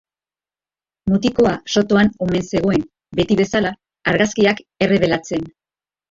[1.11, 2.85] Mutikoa sotoan omen zegoen,
[3.19, 3.73] beti bezala,
[4.13, 5.45] argazkiak errebelatzen.